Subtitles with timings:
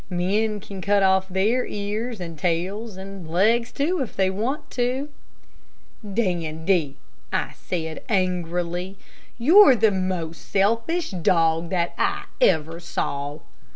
[0.09, 5.09] Men can cut off their ears, and tails, and legs, too, if they want to."
[6.03, 6.97] "Dandy,"
[7.31, 8.97] I said, angrily,
[9.37, 13.41] "you're the most selfish dog that I ever saw."